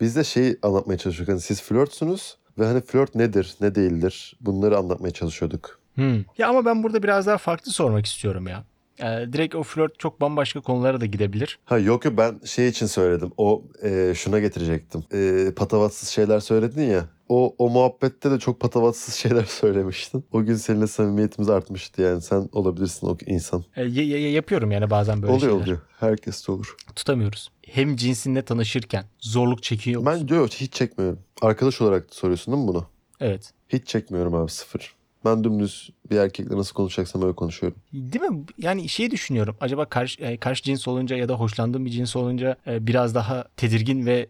Biz 0.00 0.16
de 0.16 0.24
şeyi 0.24 0.58
anlatmaya 0.62 0.98
çalışıyorduk. 0.98 1.32
Hani 1.32 1.40
siz 1.40 1.62
flörtsünüz 1.62 2.36
ve 2.58 2.66
hani 2.66 2.80
flört 2.80 3.14
nedir, 3.14 3.54
ne 3.60 3.74
değildir 3.74 4.36
bunları 4.40 4.78
anlatmaya 4.78 5.10
çalışıyorduk. 5.10 5.78
Hmm. 5.94 6.24
Ya 6.38 6.48
ama 6.48 6.64
ben 6.64 6.82
burada 6.82 7.02
biraz 7.02 7.26
daha 7.26 7.38
farklı 7.38 7.72
sormak 7.72 8.06
istiyorum 8.06 8.46
ya. 8.48 8.64
Ee, 8.98 9.04
direkt 9.32 9.54
o 9.54 9.62
flört 9.62 9.98
çok 9.98 10.20
bambaşka 10.20 10.60
konulara 10.60 11.00
da 11.00 11.06
gidebilir. 11.06 11.58
Ha 11.64 11.78
yok 11.78 12.04
yok 12.04 12.14
ben 12.18 12.40
şey 12.44 12.68
için 12.68 12.86
söyledim. 12.86 13.30
O 13.36 13.62
e, 13.82 14.12
şuna 14.16 14.38
getirecektim. 14.40 15.04
E, 15.12 15.50
patavatsız 15.56 16.08
şeyler 16.08 16.40
söyledin 16.40 16.82
ya. 16.82 17.04
O, 17.28 17.54
o 17.58 17.70
muhabbette 17.70 18.30
de 18.30 18.38
çok 18.38 18.60
patavatsız 18.60 19.14
şeyler 19.24 19.44
söylemiştin. 19.44 20.24
O 20.32 20.44
gün 20.44 20.54
seninle 20.54 20.86
samimiyetimiz 20.86 21.50
artmıştı 21.50 22.02
yani. 22.02 22.22
Sen 22.22 22.48
olabilirsin 22.52 23.06
o 23.06 23.16
insan. 23.26 23.64
Ee, 23.76 23.82
y- 23.84 24.04
y- 24.04 24.30
yapıyorum 24.30 24.70
yani 24.70 24.90
bazen 24.90 25.22
böyle 25.22 25.32
oluyor 25.32 25.50
şeyler. 25.50 25.62
oluyor. 25.64 25.78
Herkes 26.00 26.48
de 26.48 26.52
olur. 26.52 26.74
Tutamıyoruz. 26.96 27.48
Hem 27.66 27.96
cinsinle 27.96 28.42
tanışırken 28.44 29.04
zorluk 29.20 29.62
çekiyor 29.62 30.00
musun? 30.02 30.18
Ben 30.20 30.28
diyor 30.28 30.48
hiç 30.48 30.72
çekmiyorum. 30.72 31.18
Arkadaş 31.42 31.80
olarak 31.80 32.14
soruyorsun 32.14 32.54
değil 32.54 32.64
mi 32.64 32.68
bunu? 32.68 32.86
Evet. 33.20 33.52
Hiç 33.68 33.86
çekmiyorum 33.86 34.34
abi 34.34 34.50
sıfır. 34.50 34.94
Ben 35.24 35.44
dümdüz 35.44 35.90
bir 36.10 36.16
erkekle 36.16 36.56
nasıl 36.56 36.74
konuşacaksam 36.74 37.22
öyle 37.22 37.34
konuşuyorum. 37.34 37.78
Değil 37.92 38.24
mi? 38.24 38.44
Yani 38.58 38.88
şey 38.88 39.10
düşünüyorum. 39.10 39.56
Acaba 39.60 39.84
karşı, 39.84 40.22
e, 40.22 40.36
karşı 40.36 40.62
cins 40.62 40.88
olunca 40.88 41.16
ya 41.16 41.28
da 41.28 41.34
hoşlandığım 41.34 41.84
bir 41.84 41.90
cins 41.90 42.16
olunca 42.16 42.56
e, 42.66 42.86
biraz 42.86 43.14
daha 43.14 43.44
tedirgin 43.56 44.06
ve 44.06 44.28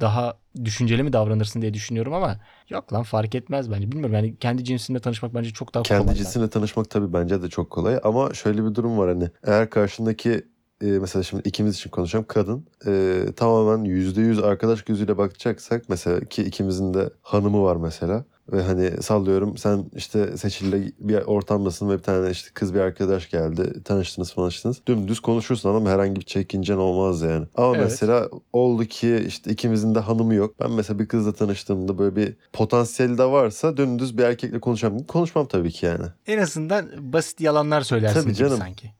daha 0.00 0.38
düşünceli 0.64 1.02
mi 1.02 1.12
davranırsın 1.12 1.62
diye 1.62 1.74
düşünüyorum 1.74 2.12
ama 2.14 2.40
yok 2.70 2.92
lan 2.92 3.02
fark 3.02 3.34
etmez 3.34 3.70
bence. 3.70 3.92
Bilmiyorum 3.92 4.14
yani 4.14 4.36
kendi 4.36 4.64
cinsinle 4.64 5.00
tanışmak 5.00 5.34
bence 5.34 5.50
çok 5.50 5.74
daha 5.74 5.82
kolay. 5.82 6.00
Kendi 6.00 6.14
cinsinle 6.14 6.48
tanışmak 6.48 6.90
tabii 6.90 7.12
bence 7.12 7.42
de 7.42 7.48
çok 7.48 7.70
kolay 7.70 8.00
ama 8.04 8.34
şöyle 8.34 8.64
bir 8.64 8.74
durum 8.74 8.98
var 8.98 9.08
hani 9.08 9.30
eğer 9.42 9.70
karşındaki 9.70 10.42
e, 10.82 10.86
mesela 10.86 11.22
şimdi 11.22 11.48
ikimiz 11.48 11.74
için 11.74 11.90
konuşacağım 11.90 12.24
kadın 12.28 12.66
e, 12.86 13.22
tamamen 13.36 13.84
yüzde 13.84 14.20
yüz 14.20 14.38
arkadaş 14.38 14.82
gözüyle 14.82 15.18
bakacaksak 15.18 15.88
mesela 15.88 16.20
ki 16.20 16.42
ikimizin 16.42 16.94
de 16.94 17.10
hanımı 17.22 17.62
var 17.62 17.76
mesela 17.76 18.24
ve 18.52 18.62
hani 18.62 19.02
sallıyorum 19.02 19.56
sen 19.56 19.84
işte 19.96 20.36
Seçil'le 20.36 20.92
bir 20.98 21.16
ortamdasın 21.16 21.88
ve 21.88 21.98
bir 21.98 22.02
tane 22.02 22.30
işte 22.30 22.50
kız 22.54 22.74
bir 22.74 22.80
arkadaş 22.80 23.30
geldi 23.30 23.82
tanıştınız 23.84 24.34
tanıştınız 24.34 24.80
dümdüz 24.86 25.20
konuşursun 25.20 25.74
ama 25.74 25.90
herhangi 25.90 26.16
bir 26.20 26.24
çekincen 26.26 26.76
olmaz 26.76 27.22
yani. 27.22 27.46
Ama 27.54 27.76
Evet. 27.76 27.84
mesela 27.84 28.28
oldu 28.52 28.84
ki 28.84 29.24
işte 29.26 29.50
ikimizin 29.50 29.94
de 29.94 29.98
hanımı 30.00 30.34
yok. 30.34 30.54
Ben 30.60 30.70
mesela 30.70 30.98
bir 30.98 31.08
kızla 31.08 31.32
tanıştığımda 31.32 31.98
böyle 31.98 32.16
bir 32.16 32.36
potansiyeli 32.52 33.18
de 33.18 33.24
varsa 33.24 33.76
dümdüz 33.76 34.18
bir 34.18 34.22
erkekle 34.22 34.60
konuşacağım. 34.60 35.04
Konuşmam 35.04 35.46
tabii 35.46 35.70
ki 35.70 35.86
yani. 35.86 36.04
En 36.26 36.38
azından 36.38 36.86
basit 37.12 37.40
yalanlar 37.40 37.80
söylersin 37.80 38.22
Tabii 38.22 38.34
canım. 38.34 38.58
sanki. 38.58 38.90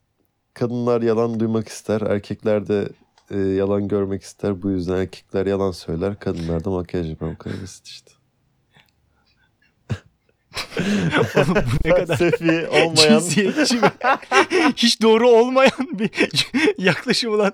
Kadınlar 0.54 1.02
yalan 1.02 1.40
duymak 1.40 1.68
ister, 1.68 2.00
erkekler 2.00 2.68
de 2.68 2.88
e, 3.30 3.38
yalan 3.38 3.88
görmek 3.88 4.22
ister. 4.22 4.62
Bu 4.62 4.70
yüzden 4.70 4.96
erkekler 4.96 5.46
yalan 5.46 5.70
söyler, 5.70 6.18
kadınlar 6.18 6.64
da 6.64 6.70
makyaj 6.70 7.08
yapar. 7.10 7.30
Bu 7.34 7.38
kadar 7.38 7.62
basit 7.62 7.86
işte. 7.86 8.10
Oğlum 11.36 11.54
bu 11.54 11.88
ne 11.88 11.94
kadar 11.94 12.16
Felsefi 12.16 12.66
olmayan 12.68 13.18
cinsiyetçi 13.18 13.82
ve 13.82 13.86
hiç 14.76 15.02
doğru 15.02 15.28
olmayan 15.28 15.88
bir 15.98 16.10
yaklaşım 16.78 17.38
lan. 17.38 17.52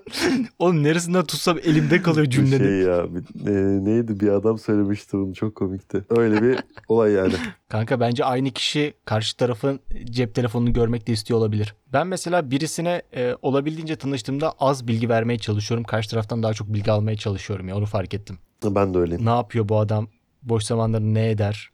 Oğlum 0.59 0.83
neresinden 0.83 1.25
tutsam 1.25 1.59
elimde 1.65 2.03
kalıyor 2.03 2.27
bir 2.27 2.31
cümlenin. 2.31 2.65
şey 2.65 2.79
ya. 2.79 3.05
Bir- 3.15 3.47
e, 3.51 3.85
neydi 3.85 4.21
bir 4.21 4.29
adam 4.29 4.59
söylemişti 4.59 5.13
bunu 5.13 5.35
çok 5.35 5.55
komikti. 5.55 6.05
Öyle 6.11 6.43
bir 6.43 6.59
olay 6.89 7.13
yani. 7.13 7.33
Kanka 7.69 8.01
bence 8.01 8.25
aynı 8.25 8.51
kişi 8.51 8.95
karşı 9.05 9.37
tarafın 9.37 9.81
cep 10.05 10.35
telefonunu 10.35 10.73
görmek 10.73 11.07
de 11.07 11.13
istiyor 11.13 11.39
olabilir. 11.41 11.75
Ben 11.93 12.07
mesela 12.07 12.51
birisine 12.51 13.03
e, 13.17 13.35
olabildiğince 13.43 13.97
tanıştığımda 13.97 14.53
az 14.61 14.89
bilgi 14.89 15.09
vermeye 15.09 15.39
çalışıyorum. 15.39 15.85
Karşı 15.85 16.11
taraftan 16.11 16.43
daha 16.43 16.55
çok 16.55 16.69
bilgi 16.73 16.93
almaya 16.93 17.17
çalışıyorum 17.17 17.69
ya 17.69 17.77
onu 17.77 17.87
fark 17.87 18.15
ettim. 18.15 18.39
Ben 18.65 18.95
de 18.95 18.99
öyleyim. 18.99 19.27
Ne 19.27 19.31
yapıyor 19.31 19.69
bu 19.69 19.79
adam? 19.79 20.09
Boş 20.43 20.65
zamanları 20.65 21.15
ne 21.15 21.31
eder? 21.31 21.71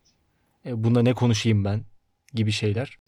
E, 0.66 0.84
bunda 0.84 1.02
ne 1.02 1.14
konuşayım 1.14 1.64
ben? 1.64 1.84
Gibi 2.34 2.52
şeyler. 2.52 2.98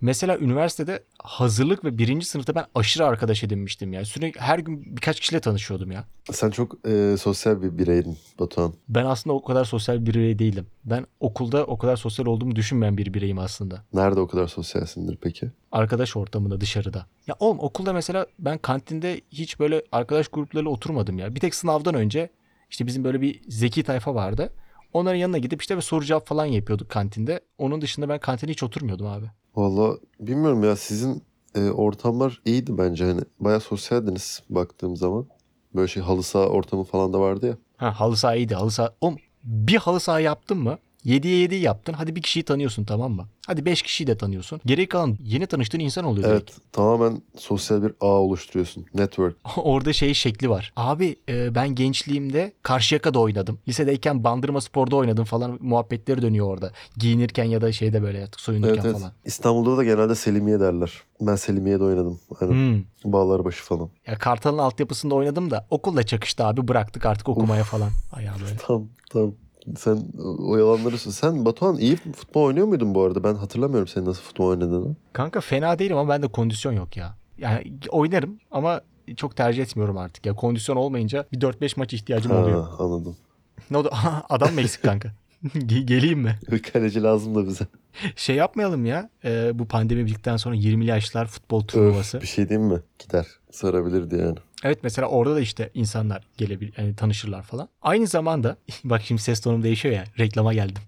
Mesela 0.00 0.38
üniversitede 0.38 1.04
hazırlık 1.22 1.84
ve 1.84 1.98
birinci 1.98 2.26
sınıfta 2.26 2.54
ben 2.54 2.64
aşırı 2.74 3.06
arkadaş 3.06 3.44
edinmiştim 3.44 3.92
ya. 3.92 4.04
Sürekli 4.04 4.40
her 4.40 4.58
gün 4.58 4.96
birkaç 4.96 5.20
kişiyle 5.20 5.40
tanışıyordum 5.40 5.90
ya. 5.92 6.04
Sen 6.32 6.50
çok 6.50 6.88
e, 6.88 7.16
sosyal 7.20 7.62
bir 7.62 7.78
bireydin 7.78 8.18
Batuhan. 8.38 8.74
Ben 8.88 9.04
aslında 9.04 9.34
o 9.36 9.42
kadar 9.44 9.64
sosyal 9.64 10.06
bir 10.06 10.14
birey 10.14 10.38
değilim. 10.38 10.66
Ben 10.84 11.06
okulda 11.20 11.64
o 11.64 11.78
kadar 11.78 11.96
sosyal 11.96 12.26
olduğumu 12.26 12.56
düşünmeyen 12.56 12.96
bir 12.96 13.14
bireyim 13.14 13.38
aslında. 13.38 13.84
Nerede 13.92 14.20
o 14.20 14.26
kadar 14.26 14.46
sosyalsindir 14.46 15.18
peki? 15.22 15.50
Arkadaş 15.72 16.16
ortamında 16.16 16.60
dışarıda. 16.60 17.06
Ya 17.26 17.34
oğlum 17.38 17.60
okulda 17.60 17.92
mesela 17.92 18.26
ben 18.38 18.58
kantinde 18.58 19.20
hiç 19.30 19.60
böyle 19.60 19.82
arkadaş 19.92 20.28
gruplarıyla 20.28 20.70
oturmadım 20.70 21.18
ya. 21.18 21.34
Bir 21.34 21.40
tek 21.40 21.54
sınavdan 21.54 21.94
önce 21.94 22.30
işte 22.70 22.86
bizim 22.86 23.04
böyle 23.04 23.20
bir 23.20 23.40
zeki 23.48 23.82
tayfa 23.82 24.14
vardı. 24.14 24.52
Onların 24.92 25.16
yanına 25.18 25.38
gidip 25.38 25.60
işte 25.62 25.76
bir 25.76 25.82
soru 25.82 26.04
cevap 26.04 26.26
falan 26.26 26.44
yapıyorduk 26.46 26.88
kantinde. 26.90 27.40
Onun 27.58 27.80
dışında 27.80 28.08
ben 28.08 28.18
kantine 28.18 28.50
hiç 28.50 28.62
oturmuyordum 28.62 29.06
abi. 29.06 29.26
Valla 29.56 29.96
bilmiyorum 30.20 30.64
ya 30.64 30.76
sizin 30.76 31.22
e, 31.54 31.70
ortamlar 31.70 32.40
iyiydi 32.44 32.78
bence 32.78 33.04
hani. 33.04 33.20
Baya 33.40 33.60
sosyaldiniz 33.60 34.42
baktığım 34.50 34.96
zaman. 34.96 35.26
Böyle 35.74 35.88
şey 35.88 36.02
halı 36.02 36.22
saha 36.22 36.46
ortamı 36.46 36.84
falan 36.84 37.12
da 37.12 37.20
vardı 37.20 37.46
ya. 37.46 37.56
Ha 37.76 38.00
halı 38.00 38.16
saha 38.16 38.34
iyiydi. 38.34 38.54
Halı 38.54 38.70
saha. 38.70 38.94
Oğlum 39.00 39.16
bir 39.44 39.76
halı 39.76 40.00
saha 40.00 40.20
yaptım 40.20 40.58
mı? 40.62 40.78
7'ye 41.04 41.36
7 41.40 41.54
yaptın. 41.54 41.92
Hadi 41.92 42.16
bir 42.16 42.22
kişiyi 42.22 42.42
tanıyorsun 42.42 42.84
tamam 42.84 43.12
mı? 43.12 43.28
Hadi 43.46 43.64
5 43.64 43.82
kişiyi 43.82 44.06
de 44.06 44.16
tanıyorsun. 44.16 44.60
Geri 44.66 44.88
kalan 44.88 45.18
yeni 45.24 45.46
tanıştığın 45.46 45.78
insan 45.78 46.04
oluyor 46.04 46.30
direkt. 46.30 46.50
Evet 46.50 46.60
tamamen 46.72 47.22
sosyal 47.36 47.82
bir 47.82 47.92
ağ 48.00 48.06
oluşturuyorsun. 48.06 48.86
Network. 48.94 49.36
Orada 49.56 49.92
şey 49.92 50.14
şekli 50.14 50.50
var. 50.50 50.72
Abi 50.76 51.16
e, 51.28 51.54
ben 51.54 51.74
gençliğimde 51.74 52.52
Karşıyaka'da 52.62 53.18
oynadım. 53.18 53.58
Lisedeyken 53.68 54.24
Bandırma 54.24 54.60
Spor'da 54.60 54.96
oynadım 54.96 55.24
falan 55.24 55.58
muhabbetleri 55.60 56.22
dönüyor 56.22 56.46
orada. 56.46 56.72
Giyinirken 56.96 57.44
ya 57.44 57.60
da 57.60 57.72
şeyde 57.72 58.02
böyle 58.02 58.28
soyunurken 58.36 58.74
Evet 58.74 58.84
evet. 58.84 58.98
falan. 58.98 59.12
İstanbul'da 59.24 59.76
da 59.76 59.84
genelde 59.84 60.14
Selimiye 60.14 60.60
derler. 60.60 60.92
Ben 61.20 61.36
Selimiye'de 61.36 61.84
oynadım. 61.84 62.20
Aynen. 62.40 62.52
Hmm. 62.52 63.12
Bağlarbaşı 63.12 63.64
falan. 63.64 63.90
Ya 64.06 64.18
Kartal'ın 64.18 64.58
altyapısında 64.58 65.14
oynadım 65.14 65.50
da 65.50 65.66
okulla 65.70 66.02
çakıştı 66.02 66.44
abi 66.44 66.68
bıraktık 66.68 67.06
artık 67.06 67.28
okumaya 67.28 67.64
falan. 67.64 67.90
Ayağı 68.12 68.34
böyle. 68.40 68.56
Tamam 68.66 68.88
tamam. 69.10 69.34
Sen 69.76 69.98
o 70.38 70.56
yalanları 70.56 70.98
Sen 70.98 71.44
Batuhan 71.44 71.78
iyi 71.78 71.96
futbol 71.96 72.42
oynuyor 72.42 72.66
muydun 72.66 72.94
bu 72.94 73.02
arada? 73.02 73.24
Ben 73.24 73.34
hatırlamıyorum 73.34 73.88
senin 73.88 74.06
nasıl 74.06 74.22
futbol 74.22 74.46
oynadığını. 74.46 74.96
Kanka 75.12 75.40
fena 75.40 75.78
değilim 75.78 75.96
ama 75.96 76.08
bende 76.08 76.28
kondisyon 76.28 76.72
yok 76.72 76.96
ya. 76.96 77.14
Yani 77.38 77.72
oynarım 77.90 78.38
ama 78.50 78.80
çok 79.16 79.36
tercih 79.36 79.62
etmiyorum 79.62 79.98
artık. 79.98 80.26
Ya 80.26 80.34
kondisyon 80.34 80.76
olmayınca 80.76 81.26
bir 81.32 81.40
4-5 81.40 81.72
maç 81.76 81.94
ihtiyacım 81.94 82.32
oluyor. 82.32 82.62
Ha, 82.64 82.84
anladım. 82.84 83.16
Ne 83.70 83.76
oldu? 83.76 83.90
Adam 84.30 84.54
mı 84.54 84.60
eksik 84.60 84.82
kanka? 84.82 85.12
Ge- 85.44 85.80
Geleyim 85.86 86.18
mi? 86.20 86.38
Bir 86.50 86.62
kaleci 86.62 87.02
lazım 87.02 87.34
da 87.34 87.46
bize. 87.46 87.66
Şey 88.16 88.36
yapmayalım 88.36 88.86
ya. 88.86 89.10
e, 89.24 89.58
bu 89.58 89.68
pandemi 89.68 90.06
bittikten 90.06 90.36
sonra 90.36 90.54
20'li 90.56 90.86
yaşlar 90.86 91.26
futbol 91.26 91.60
turnuvası. 91.60 92.16
Öf, 92.16 92.22
bir 92.22 92.28
şey 92.28 92.48
diyeyim 92.48 92.68
mi? 92.68 92.80
Gider. 92.98 93.26
Sarabilirdi 93.50 94.16
yani. 94.16 94.38
Evet 94.64 94.78
mesela 94.82 95.08
orada 95.08 95.34
da 95.34 95.40
işte 95.40 95.70
insanlar 95.74 96.24
gelebilir, 96.36 96.74
yani 96.78 96.96
tanışırlar 96.96 97.42
falan. 97.42 97.68
Aynı 97.82 98.06
zamanda 98.06 98.56
bak 98.84 99.02
şimdi 99.04 99.22
ses 99.22 99.40
tonum 99.40 99.62
değişiyor 99.62 99.94
ya. 99.94 100.04
Reklama 100.18 100.54
geldim. 100.54 100.82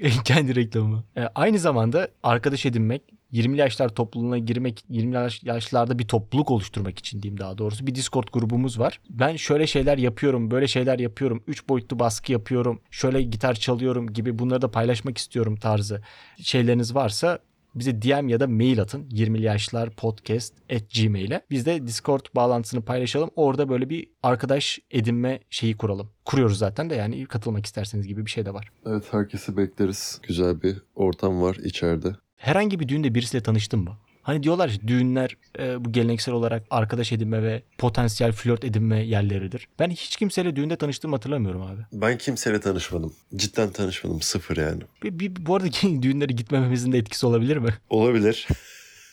Kendi 0.24 0.54
reklamımı. 0.56 1.04
E, 1.16 1.20
aynı 1.34 1.58
zamanda 1.58 2.08
arkadaş 2.22 2.66
edinmek, 2.66 3.02
20'li 3.32 3.60
yaşlar 3.60 3.88
topluluğuna 3.88 4.38
girmek, 4.38 4.84
20'li 4.90 5.14
yaş- 5.14 5.42
yaşlarda 5.44 5.98
bir 5.98 6.08
topluluk 6.08 6.50
oluşturmak 6.50 6.98
için 6.98 7.22
diyeyim 7.22 7.40
daha 7.40 7.58
doğrusu. 7.58 7.86
Bir 7.86 7.94
Discord 7.94 8.28
grubumuz 8.32 8.78
var. 8.78 9.00
Ben 9.10 9.36
şöyle 9.36 9.66
şeyler 9.66 9.98
yapıyorum, 9.98 10.50
böyle 10.50 10.66
şeyler 10.68 10.98
yapıyorum, 10.98 11.42
3 11.46 11.68
boyutlu 11.68 11.98
baskı 11.98 12.32
yapıyorum, 12.32 12.80
şöyle 12.90 13.22
gitar 13.22 13.54
çalıyorum 13.54 14.12
gibi 14.12 14.38
bunları 14.38 14.62
da 14.62 14.70
paylaşmak 14.70 15.18
istiyorum 15.18 15.56
tarzı 15.56 16.02
şeyleriniz 16.42 16.94
varsa 16.94 17.38
bize 17.74 18.02
DM 18.02 18.28
ya 18.28 18.40
da 18.40 18.46
mail 18.46 18.80
atın. 18.80 19.02
20'li 19.10 19.42
yaşlar 19.42 19.90
podcast 19.90 20.54
at 20.72 20.82
gmail'e. 20.94 21.42
Biz 21.50 21.66
de 21.66 21.86
Discord 21.86 22.20
bağlantısını 22.36 22.82
paylaşalım. 22.82 23.30
Orada 23.36 23.68
böyle 23.68 23.90
bir 23.90 24.06
arkadaş 24.22 24.78
edinme 24.90 25.40
şeyi 25.50 25.76
kuralım. 25.76 26.10
Kuruyoruz 26.24 26.58
zaten 26.58 26.90
de 26.90 26.94
yani 26.94 27.26
katılmak 27.26 27.66
isterseniz 27.66 28.06
gibi 28.06 28.26
bir 28.26 28.30
şey 28.30 28.46
de 28.46 28.54
var. 28.54 28.70
Evet 28.86 29.04
herkesi 29.10 29.56
bekleriz. 29.56 30.20
Güzel 30.28 30.62
bir 30.62 30.76
ortam 30.94 31.42
var 31.42 31.56
içeride. 31.64 32.08
Herhangi 32.38 32.80
bir 32.80 32.88
düğünde 32.88 33.14
birisiyle 33.14 33.42
tanıştın 33.42 33.80
mı? 33.80 33.98
Hani 34.22 34.42
diyorlar 34.42 34.68
ya 34.68 34.88
düğünler 34.88 35.36
e, 35.58 35.84
bu 35.84 35.92
geleneksel 35.92 36.34
olarak 36.34 36.62
arkadaş 36.70 37.12
edinme 37.12 37.42
ve 37.42 37.62
potansiyel 37.78 38.32
flört 38.32 38.64
edinme 38.64 39.02
yerleridir. 39.06 39.68
Ben 39.78 39.90
hiç 39.90 40.16
kimseyle 40.16 40.56
düğünde 40.56 40.76
tanıştığımı 40.76 41.16
hatırlamıyorum 41.16 41.62
abi. 41.62 41.80
Ben 41.92 42.18
kimseyle 42.18 42.60
tanışmadım. 42.60 43.14
Cidden 43.36 43.70
tanışmadım. 43.70 44.20
Sıfır 44.20 44.56
yani. 44.56 44.82
Bir, 45.02 45.18
bir, 45.18 45.46
bu 45.46 45.56
arada 45.56 45.66
düğünlere 46.02 46.32
gitmememizin 46.32 46.92
de 46.92 46.98
etkisi 46.98 47.26
olabilir 47.26 47.56
mi? 47.56 47.74
Olabilir. 47.90 48.48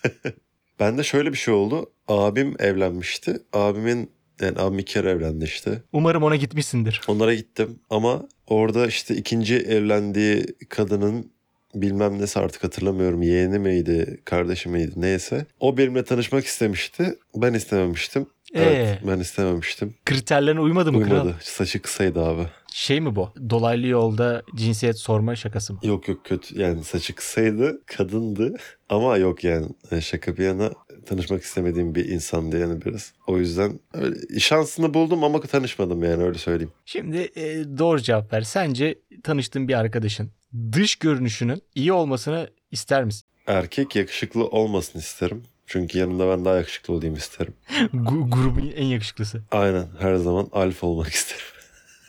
Bende 0.80 1.04
şöyle 1.04 1.32
bir 1.32 1.38
şey 1.38 1.54
oldu. 1.54 1.92
Abim 2.08 2.56
evlenmişti. 2.60 3.38
Abimin 3.54 4.12
yani 4.42 4.60
abim 4.60 4.80
iki 4.80 4.94
kere 4.94 5.10
evlendi 5.10 5.46
işte. 5.46 5.82
Umarım 5.94 6.24
ona 6.24 6.36
gitmişsindir. 6.36 7.02
Onlara 7.08 7.34
gittim 7.34 7.80
ama 7.90 8.28
orada 8.48 8.88
işte 8.88 9.16
ikinci 9.16 9.56
evlendiği 9.56 10.46
kadının 10.70 11.35
bilmem 11.76 12.22
nesi 12.22 12.40
artık 12.40 12.64
hatırlamıyorum. 12.64 13.22
Yeğeni 13.22 13.60
miydi, 13.60 14.22
kardeşi 14.26 14.70
miydi 14.70 14.92
neyse. 14.96 15.46
O 15.60 15.78
benimle 15.78 16.04
tanışmak 16.04 16.46
istemişti. 16.46 17.16
Ben 17.36 17.54
istememiştim. 17.54 18.26
Evet 18.54 19.00
Ee? 19.04 19.08
ben 19.08 19.20
istememiştim. 19.20 19.96
Kriterlerine 20.06 20.60
uymadı 20.60 20.92
mı 20.92 21.04
kral? 21.04 21.12
Uymadı. 21.12 21.36
Saçı 21.42 21.82
kısaydı 21.82 22.22
abi. 22.22 22.48
Şey 22.74 23.02
mi 23.02 23.16
bu? 23.16 23.30
Dolaylı 23.50 23.88
yolda 23.88 24.44
cinsiyet 24.56 24.98
sorma 24.98 25.36
şakası 25.36 25.74
mı? 25.74 25.80
Yok 25.84 26.08
yok 26.08 26.26
kötü. 26.26 26.62
Yani 26.62 26.84
saçı 26.84 27.16
kısaydı, 27.16 27.82
kadındı. 27.86 28.56
Ama 28.90 29.18
yok 29.18 29.44
yani 29.44 29.68
e, 29.92 30.02
şaka 30.02 30.38
bir 30.38 30.44
yana 30.44 30.72
tanışmak 31.06 31.44
istemediğim 31.44 31.96
bir 31.96 32.06
insandı 32.06 32.60
yani 32.60 32.82
biraz. 32.86 33.14
O 33.28 33.38
yüzden 33.38 33.80
öyle, 33.94 34.40
şansını 34.40 34.94
buldum 34.94 35.24
ama 35.24 35.42
tanışmadım 35.42 36.04
yani 36.04 36.24
öyle 36.24 36.38
söyleyeyim. 36.38 36.72
Şimdi 36.86 37.18
e, 37.18 37.44
doğru 37.78 38.02
cevap 38.02 38.34
ver. 38.34 38.42
Sence 38.42 39.00
tanıştığın 39.24 39.68
bir 39.68 39.74
arkadaşın 39.74 40.32
dış 40.72 40.96
görünüşünün 40.96 41.62
iyi 41.76 41.94
olmasını 41.94 42.50
ister 42.72 43.04
misin? 43.04 43.26
Erkek 43.48 43.96
yakışıklı 43.96 44.48
olmasını 44.48 45.02
isterim. 45.02 45.44
Çünkü 45.68 45.98
yanında 45.98 46.30
ben 46.30 46.46
daha 46.46 46.56
yakışıklı 46.56 46.94
olayım 46.94 47.16
isterim. 47.16 47.54
Gu- 47.94 48.30
grubun 48.30 48.72
en 48.76 48.86
yakışıklısı. 48.86 49.42
Aynen 49.52 49.88
her 50.00 50.16
zaman 50.16 50.48
alfa 50.52 50.88
olmak 50.88 51.08
isterim. 51.08 51.42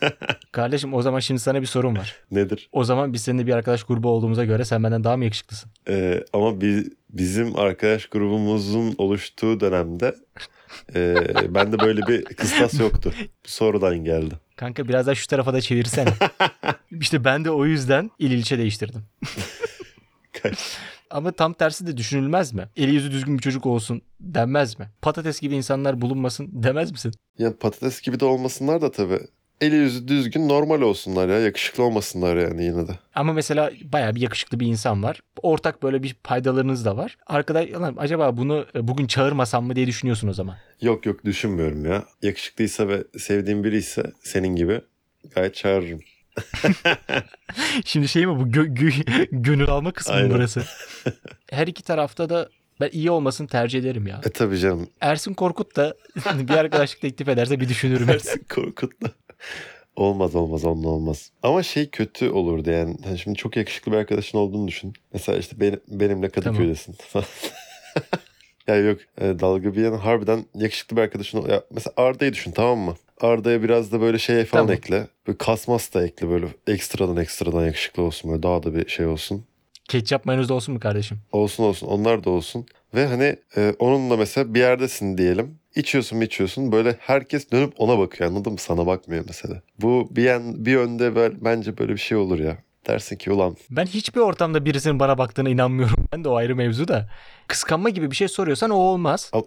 Kardeşim 0.52 0.94
o 0.94 1.02
zaman 1.02 1.18
şimdi 1.20 1.40
sana 1.40 1.60
bir 1.60 1.66
sorum 1.66 1.96
var. 1.96 2.16
Nedir? 2.30 2.68
O 2.72 2.84
zaman 2.84 3.12
biz 3.12 3.22
seninle 3.22 3.46
bir 3.46 3.52
arkadaş 3.52 3.82
grubu 3.82 4.08
olduğumuza 4.08 4.44
göre 4.44 4.64
sen 4.64 4.84
benden 4.84 5.04
daha 5.04 5.16
mı 5.16 5.24
yakışıklısın? 5.24 5.70
Ee, 5.88 6.24
ama 6.32 6.60
bi- 6.60 6.90
bizim 7.10 7.58
arkadaş 7.58 8.06
grubumuzun 8.06 8.94
oluştuğu 8.98 9.60
dönemde 9.60 10.14
e, 10.94 11.26
bende 11.54 11.80
böyle 11.80 12.06
bir 12.06 12.24
kıstas 12.24 12.80
yoktu. 12.80 13.12
Bu 13.46 13.48
sonradan 13.48 14.04
geldi. 14.04 14.34
Kanka 14.56 14.88
biraz 14.88 15.06
daha 15.06 15.14
şu 15.14 15.26
tarafa 15.26 15.52
da 15.52 15.60
çevirsene. 15.60 16.10
işte 17.00 17.25
ben 17.25 17.44
de 17.44 17.50
o 17.50 17.66
yüzden 17.66 18.10
il 18.18 18.30
ilçe 18.30 18.58
değiştirdim. 18.58 19.02
Ama 21.10 21.32
tam 21.32 21.52
tersi 21.52 21.86
de 21.86 21.96
düşünülmez 21.96 22.52
mi? 22.52 22.68
Eli 22.76 22.94
yüzü 22.94 23.10
düzgün 23.10 23.38
bir 23.38 23.42
çocuk 23.42 23.66
olsun 23.66 24.02
denmez 24.20 24.78
mi? 24.78 24.90
Patates 25.02 25.40
gibi 25.40 25.54
insanlar 25.54 26.00
bulunmasın 26.00 26.48
demez 26.52 26.90
misin? 26.92 27.12
Ya 27.38 27.58
patates 27.58 28.00
gibi 28.00 28.20
de 28.20 28.25
olmasınlar 28.25 28.80
da 28.82 28.90
tabii. 28.90 29.20
Eli 29.60 29.75
yüzü 29.75 30.08
düzgün 30.08 30.48
normal 30.48 30.80
olsunlar 30.80 31.28
ya. 31.28 31.38
Yakışıklı 31.40 31.82
olmasınlar 31.82 32.36
yani 32.36 32.64
yine 32.64 32.88
de. 32.88 32.92
Ama 33.14 33.32
mesela 33.32 33.70
bayağı 33.92 34.14
bir 34.14 34.20
yakışıklı 34.20 34.60
bir 34.60 34.66
insan 34.66 35.02
var. 35.02 35.20
Ortak 35.42 35.82
böyle 35.82 36.02
bir 36.02 36.14
paydalarınız 36.25 36.84
da 36.84 36.96
var. 36.96 37.16
Arkadaş 37.26 37.70
"Lan 37.72 37.94
acaba 37.98 38.36
bunu 38.36 38.66
e, 38.75 38.88
bugün 38.88 39.06
çağırmasam 39.06 39.66
mı 39.66 39.76
diye 39.76 39.86
düşünüyorsun 39.86 40.28
o 40.28 40.32
zaman. 40.32 40.56
Yok 40.80 41.06
yok 41.06 41.25
düşünmüyorum 41.25 41.84
ya. 41.84 42.04
Yakışıklıysa 42.22 42.88
ve 42.88 43.04
sevdiğim 43.18 43.64
biri 43.64 43.76
ise 43.76 44.12
senin 44.20 44.56
gibi 44.56 44.80
gayet 45.34 45.54
çağırırım. 45.54 46.00
Şimdi 47.84 48.08
şey 48.08 48.26
mi 48.26 48.38
bu 48.38 48.42
gö- 48.42 48.75
gö- 48.75 49.26
gönül 49.42 49.68
alma 49.68 49.92
kısmı 49.92 50.14
mı 50.14 50.20
Aynen. 50.20 50.30
burası? 50.30 50.62
Her 51.50 51.66
iki 51.66 51.82
tarafta 51.82 52.28
da 52.28 52.48
ben 52.80 52.88
iyi 52.92 53.10
olmasını 53.10 53.48
tercih 53.48 53.78
ederim 53.78 54.06
ya. 54.06 54.20
E 54.25 54.30
tabii 54.30 54.58
canım. 54.58 54.88
Ersin 55.00 55.34
Korkut 55.34 55.76
da 55.76 55.94
bir 56.34 56.54
arkadaşlık 56.54 57.00
teklif 57.00 57.28
ederse 57.28 57.60
bir 57.60 57.68
düşünürüm. 57.68 58.10
Ersin 58.10 58.46
Korkut'la. 58.54 59.10
Olmaz 59.96 60.34
olmaz 60.34 60.64
onunla 60.64 60.88
olmaz. 60.88 61.30
Ama 61.42 61.62
şey 61.62 61.90
kötü 61.90 62.30
olurdu 62.30 62.70
yani. 62.70 62.96
Hani 63.04 63.18
şimdi 63.18 63.38
çok 63.38 63.56
yakışıklı 63.56 63.92
bir 63.92 63.96
arkadaşın 63.96 64.38
olduğunu 64.38 64.68
düşün. 64.68 64.92
Mesela 65.12 65.38
işte 65.38 65.60
benim, 65.60 65.80
benimle 65.88 66.28
Kadıköy'desin. 66.28 66.96
ya 68.66 68.76
yok 68.76 69.00
e, 69.20 69.38
dalga 69.38 69.74
bir 69.74 69.82
yana 69.82 70.04
harbiden 70.04 70.44
yakışıklı 70.54 70.96
bir 70.96 71.02
arkadaşın 71.02 71.48
ya 71.48 71.62
Mesela 71.70 71.94
Arda'yı 71.96 72.32
düşün 72.32 72.50
tamam 72.50 72.78
mı? 72.78 72.94
Arda'ya 73.20 73.62
biraz 73.62 73.92
da 73.92 74.00
böyle 74.00 74.18
şey 74.18 74.44
falan 74.44 74.66
Tamam. 74.66 74.76
ekle. 74.76 75.06
Böyle 75.26 75.38
kasmas 75.38 75.94
da 75.94 76.04
ekle 76.06 76.28
böyle 76.28 76.46
ekstradan 76.66 77.16
ekstradan 77.16 77.66
yakışıklı 77.66 78.02
olsun 78.02 78.30
böyle 78.30 78.42
daha 78.42 78.62
da 78.62 78.74
bir 78.74 78.88
şey 78.88 79.06
olsun. 79.06 79.44
Ketçap 79.88 80.24
mayonez 80.24 80.48
de 80.48 80.52
olsun 80.52 80.74
mu 80.74 80.80
kardeşim? 80.80 81.18
Olsun 81.32 81.64
olsun 81.64 81.86
onlar 81.86 82.24
da 82.24 82.30
olsun. 82.30 82.66
Ve 82.94 83.06
hani 83.06 83.36
e, 83.56 83.74
onunla 83.78 84.16
mesela 84.16 84.54
bir 84.54 84.60
yerdesin 84.60 85.18
diyelim. 85.18 85.58
İçiyorsun 85.76 86.21
içiyorsun 86.21 86.73
böyle 86.73 86.97
herkes 87.00 87.50
dönüp 87.52 87.73
ona 87.78 87.99
bakıyor 87.99 88.30
anladın 88.30 88.52
mı? 88.52 88.59
Sana 88.59 88.87
bakmıyor 88.87 89.25
mesela. 89.26 89.62
Bu 89.80 90.09
bir, 90.11 90.23
yan, 90.23 90.66
bir 90.66 90.71
yönde 90.73 91.14
böyle, 91.16 91.35
bence 91.45 91.78
böyle 91.78 91.92
bir 91.92 91.99
şey 91.99 92.18
olur 92.18 92.38
ya. 92.38 92.59
Dersin 92.88 93.16
ki 93.16 93.30
ulan 93.33 93.56
Ben 93.71 93.87
hiçbir 93.87 94.21
ortamda 94.21 94.64
birisinin 94.64 95.00
bana 95.00 95.18
baktığına 95.18 95.49
inanmıyorum. 95.49 96.06
Ben 96.12 96.25
de 96.25 96.28
o 96.28 96.37
ayrı 96.37 96.56
mevzu 96.56 96.88
da. 96.88 97.09
Kıskanma 97.49 97.88
gibi 97.88 98.11
bir 98.11 98.16
şey 98.16 98.28
soruyorsan 98.28 98.71
o 98.71 98.75
olmaz. 98.75 99.30
al- 99.33 99.42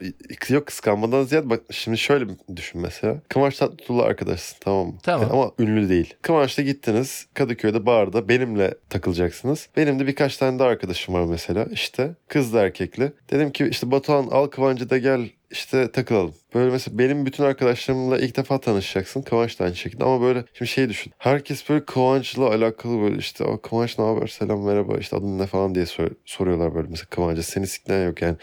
yok 0.49 0.67
kıskanmadan 0.67 1.23
ziyade 1.23 1.49
bak 1.49 1.61
şimdi 1.71 1.97
şöyle 1.97 2.29
bir 2.29 2.35
düşün 2.55 2.81
mesela. 2.81 3.21
Kıvanç 3.29 3.57
Tatlıtuğ'la 3.57 4.03
arkadaşsın 4.03 4.57
tamam 4.61 4.87
mı? 4.87 4.93
Tamam. 5.03 5.21
Yani 5.21 5.31
ama 5.33 5.51
ünlü 5.59 5.89
değil. 5.89 6.13
Kıvanç'la 6.21 6.63
gittiniz 6.63 7.27
Kadıköy'de 7.33 7.85
barda 7.85 8.29
benimle 8.29 8.73
takılacaksınız. 8.89 9.69
Benim 9.77 9.99
de 9.99 10.07
birkaç 10.07 10.37
tane 10.37 10.59
daha 10.59 10.67
arkadaşım 10.67 11.13
var 11.13 11.25
mesela 11.25 11.65
işte 11.71 12.15
kızlı 12.27 12.59
erkekli. 12.59 13.11
Dedim 13.31 13.51
ki 13.51 13.67
işte 13.71 13.91
Batuhan 13.91 14.27
al 14.31 14.47
Kıvanç'ı 14.47 14.89
da 14.89 14.97
gel 14.97 15.29
işte 15.51 15.91
takılalım. 15.91 16.33
Böyle 16.53 16.71
mesela 16.71 16.97
benim 16.97 17.25
bütün 17.25 17.43
arkadaşlarımla 17.43 18.19
ilk 18.19 18.37
defa 18.37 18.59
tanışacaksın. 18.61 19.21
Kıvanç 19.21 19.59
da 19.59 19.63
aynı 19.63 19.75
şekilde 19.75 20.03
ama 20.03 20.21
böyle 20.21 20.43
şimdi 20.53 20.71
şey 20.71 20.89
düşün. 20.89 21.13
Herkes 21.17 21.69
böyle 21.69 21.85
Kıvanç'la 21.85 22.47
alakalı 22.47 23.01
böyle 23.01 23.17
işte 23.17 23.43
o 23.43 23.61
Kıvanç 23.61 23.99
ne 23.99 24.05
haber 24.05 24.27
selam 24.27 24.61
merhaba 24.65 24.97
işte 24.97 25.15
adın 25.15 25.39
ne 25.39 25.47
falan 25.47 25.75
diye 25.75 25.85
sor- 25.85 26.11
soruyorlar 26.25 26.75
böyle 26.75 26.87
mesela 26.89 27.07
Kıvanç'a. 27.09 27.43
Seni 27.43 27.67
siklen 27.67 28.05
yok 28.05 28.21
yani. 28.21 28.37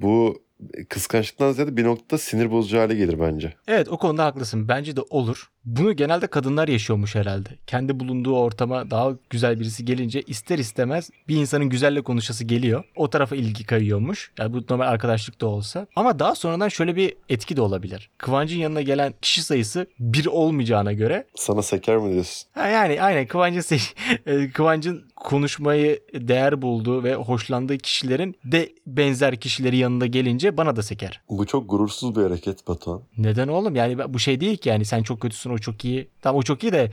Bu 0.00 0.42
kıskançlıktan 0.88 1.52
ziyade 1.52 1.76
bir 1.76 1.84
noktada 1.84 2.18
sinir 2.18 2.50
bozucu 2.50 2.78
hale 2.78 2.94
gelir 2.94 3.20
bence. 3.20 3.52
Evet 3.68 3.88
o 3.88 3.98
konuda 3.98 4.24
haklısın. 4.24 4.68
Bence 4.68 4.96
de 4.96 5.00
olur. 5.10 5.50
Bunu 5.64 5.96
genelde 5.96 6.26
kadınlar 6.26 6.68
yaşıyormuş 6.68 7.14
herhalde. 7.14 7.48
Kendi 7.66 8.00
bulunduğu 8.00 8.36
ortama 8.36 8.90
daha 8.90 9.10
güzel 9.30 9.60
birisi 9.60 9.84
gelince 9.84 10.22
ister 10.22 10.58
istemez 10.58 11.10
bir 11.28 11.36
insanın 11.36 11.68
güzelle 11.68 12.02
konuşası 12.02 12.44
geliyor. 12.44 12.84
O 12.96 13.10
tarafa 13.10 13.36
ilgi 13.36 13.66
kayıyormuş. 13.66 14.32
Yani 14.38 14.52
bu 14.52 14.64
normal 14.70 14.86
arkadaşlık 14.88 15.40
da 15.40 15.46
olsa. 15.46 15.86
Ama 15.96 16.18
daha 16.18 16.34
sonradan 16.34 16.68
şöyle 16.68 16.96
bir 16.96 17.14
etki 17.28 17.56
de 17.56 17.60
olabilir. 17.62 18.10
Kıvancın 18.18 18.58
yanına 18.58 18.82
gelen 18.82 19.14
kişi 19.22 19.42
sayısı 19.42 19.86
bir 20.00 20.26
olmayacağına 20.26 20.92
göre 20.92 21.26
Sana 21.34 21.62
seker 21.62 21.96
mi 21.96 22.12
diyorsun? 22.12 22.48
Ha 22.54 22.68
yani 22.68 23.02
aynen 23.02 23.26
Kıvancın 23.26 23.60
se- 23.60 23.94
e, 24.46 24.50
Kıvancın 24.50 25.04
konuşmayı 25.16 26.00
değer 26.14 26.62
bulduğu 26.62 27.04
ve 27.04 27.14
hoşlandığı 27.14 27.78
kişilerin 27.78 28.34
de 28.44 28.72
benzer 28.86 29.36
kişileri 29.40 29.76
yanında 29.76 30.06
gelince 30.06 30.56
bana 30.56 30.76
da 30.76 30.82
seker. 30.82 31.20
Bu 31.28 31.46
çok 31.46 31.70
gurursuz 31.70 32.16
bir 32.16 32.22
hareket 32.22 32.68
Batuhan. 32.68 33.02
Neden 33.18 33.48
oğlum? 33.48 33.76
Yani 33.76 34.14
bu 34.14 34.18
şey 34.18 34.40
değil 34.40 34.56
ki 34.56 34.68
yani 34.68 34.84
sen 34.84 35.02
çok 35.02 35.20
kötüsün 35.20 35.50
o 35.52 35.58
çok 35.58 35.84
iyi. 35.84 36.08
Tamam 36.22 36.38
o 36.38 36.42
çok 36.42 36.62
iyi 36.62 36.72
de 36.72 36.90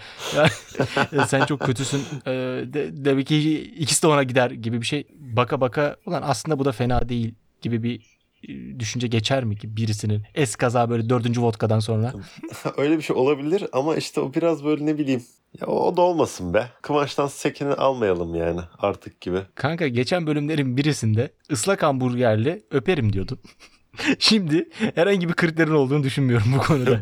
sen 1.28 1.46
çok 1.46 1.60
kötüsün 1.60 2.02
e, 2.26 2.32
de, 2.74 3.06
demek 3.06 3.28
ki 3.28 3.62
ikisi 3.62 4.04
de 4.04 4.08
ona 4.08 4.24
gider 4.24 4.52
gibi 4.52 4.82
bir 4.82 4.86
şey. 4.86 5.08
Baka 5.20 5.62
baka 5.62 5.96
ulan 6.06 6.24
aslında 6.26 6.60
bu 6.60 6.66
da 6.66 6.72
fena 6.72 7.10
değil 7.10 7.34
gibi 7.62 7.84
bir 7.84 8.20
e, 8.48 8.80
düşünce 8.80 9.08
geçer 9.08 9.44
mi 9.44 9.58
ki 9.58 9.78
birisinin 9.78 10.24
eskaza 10.36 10.90
böyle 10.90 11.10
dördüncü 11.10 11.42
vodkadan 11.42 11.80
sonra? 11.80 12.14
Öyle 12.78 12.98
bir 12.98 13.02
şey 13.02 13.16
olabilir 13.16 13.66
ama 13.74 13.96
işte 13.96 14.22
o 14.22 14.34
biraz 14.34 14.64
böyle 14.64 14.86
ne 14.86 14.98
bileyim. 14.98 15.24
Ya 15.62 15.68
o, 15.68 15.98
da 15.98 16.02
olmasın 16.02 16.54
be. 16.54 16.70
Kıvanç'tan 16.82 17.28
sekini 17.28 17.74
almayalım 17.74 18.36
yani 18.36 18.60
artık 18.80 19.22
gibi. 19.22 19.40
Kanka 19.56 19.88
geçen 19.88 20.28
bölümlerin 20.28 20.78
birisinde 20.78 21.32
ıslak 21.52 21.84
hamburgerli 21.84 22.64
öperim 22.72 23.14
diyordun. 23.14 23.40
Şimdi 24.20 24.70
herhangi 24.96 25.30
bir 25.30 25.34
kriterin 25.34 25.72
olduğunu 25.72 26.04
düşünmüyorum 26.04 26.54
bu 26.56 26.62
konuda. 26.62 27.00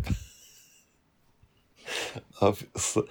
Abi 2.41 2.57
ısla, 2.75 3.01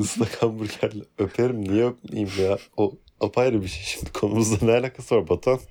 ıslak 0.00 0.42
hamburgerle 0.42 1.04
öperim 1.18 1.64
niye 1.64 1.86
öpmeyeyim 1.86 2.30
ya? 2.40 2.58
O 2.76 2.94
apayrı 3.20 3.62
bir 3.62 3.68
şey 3.68 3.82
şimdi 3.84 4.12
konumuzda 4.12 4.66
ne 4.66 4.72
alakası 4.72 5.16
var 5.16 5.28
Batuhan? 5.28 5.60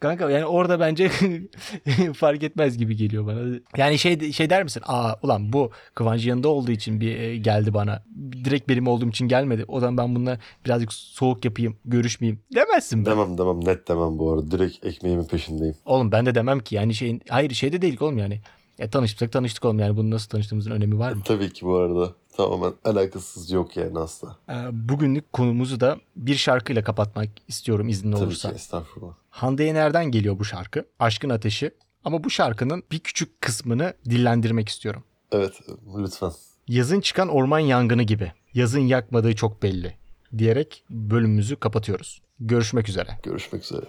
Kanka 0.00 0.30
yani 0.30 0.44
orada 0.44 0.80
bence 0.80 1.08
fark 2.16 2.42
etmez 2.42 2.78
gibi 2.78 2.96
geliyor 2.96 3.26
bana. 3.26 3.58
Yani 3.76 3.98
şey 3.98 4.32
şey 4.32 4.50
der 4.50 4.62
misin? 4.62 4.82
Aa 4.86 5.14
ulan 5.22 5.52
bu 5.52 5.70
Kıvanç 5.94 6.26
yanında 6.26 6.48
olduğu 6.48 6.70
için 6.70 7.00
bir 7.00 7.18
e, 7.18 7.36
geldi 7.36 7.74
bana. 7.74 8.02
Direkt 8.44 8.68
benim 8.68 8.86
olduğum 8.86 9.08
için 9.08 9.28
gelmedi. 9.28 9.64
O 9.68 9.80
zaman 9.80 9.96
ben 9.96 10.14
bununla 10.14 10.38
birazcık 10.64 10.92
soğuk 10.92 11.44
yapayım, 11.44 11.76
görüşmeyeyim. 11.84 12.40
Demezsin 12.54 13.06
be. 13.06 13.10
Demem 13.10 13.38
demem 13.38 13.64
net 13.64 13.88
demem 13.88 14.18
bu 14.18 14.32
arada. 14.32 14.50
Direkt 14.50 14.86
ekmeğimin 14.86 15.24
peşindeyim. 15.24 15.76
Oğlum 15.84 16.12
ben 16.12 16.26
de 16.26 16.34
demem 16.34 16.60
ki 16.60 16.74
yani 16.74 16.94
şeyin 16.94 17.22
hayır 17.28 17.50
şeyde 17.50 17.82
değil 17.82 17.96
oğlum 18.00 18.18
yani. 18.18 18.40
Ya 18.78 18.90
tanıştık 18.90 19.32
tanıştık 19.32 19.64
oğlum 19.64 19.78
yani 19.78 19.96
bunun 19.96 20.10
nasıl 20.10 20.28
tanıştığımızın 20.28 20.70
önemi 20.70 20.98
var 20.98 21.12
mı? 21.12 21.22
Tabii 21.24 21.52
ki 21.52 21.66
bu 21.66 21.76
arada. 21.76 22.12
Tamamen 22.36 22.72
alakasız 22.84 23.50
yok 23.50 23.76
yani 23.76 23.98
asla. 23.98 24.36
Ee, 24.48 24.52
Bugünlük 24.72 25.32
konumuzu 25.32 25.80
da 25.80 25.96
bir 26.16 26.34
şarkıyla 26.34 26.84
kapatmak 26.84 27.28
istiyorum 27.48 27.88
iznin 27.88 28.12
Tabii 28.12 28.24
olursa. 28.24 28.48
ki 28.48 28.54
estağfurullah. 28.54 29.14
Hande 29.30 29.64
Yener'den 29.64 30.04
geliyor 30.10 30.38
bu 30.38 30.44
şarkı. 30.44 30.84
Aşkın 30.98 31.30
Ateşi. 31.30 31.70
Ama 32.04 32.24
bu 32.24 32.30
şarkının 32.30 32.82
bir 32.92 32.98
küçük 32.98 33.40
kısmını 33.40 33.94
dillendirmek 34.04 34.68
istiyorum. 34.68 35.04
Evet 35.32 35.60
lütfen. 35.98 36.32
Yazın 36.68 37.00
çıkan 37.00 37.28
orman 37.28 37.58
yangını 37.58 38.02
gibi. 38.02 38.32
Yazın 38.54 38.80
yakmadığı 38.80 39.36
çok 39.36 39.62
belli. 39.62 39.94
Diyerek 40.38 40.84
bölümümüzü 40.90 41.56
kapatıyoruz. 41.56 42.22
Görüşmek 42.40 42.88
üzere. 42.88 43.18
Görüşmek 43.22 43.62
üzere. 43.64 43.86